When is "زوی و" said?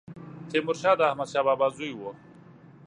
1.75-2.01